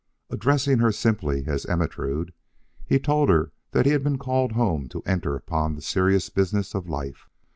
[0.31, 2.33] Addressing her simply as Ermentrude,
[2.87, 6.73] he told her that he had been called home to enter upon the serious business
[6.73, 7.29] of life.